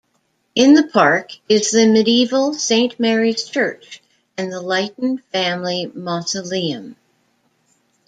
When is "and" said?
4.35-4.51